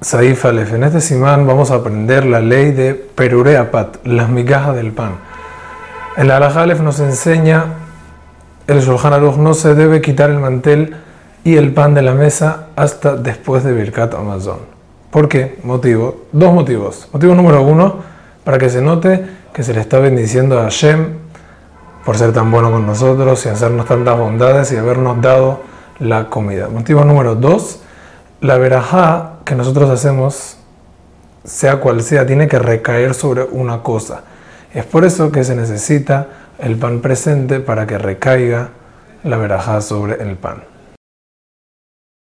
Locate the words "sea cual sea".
31.44-32.26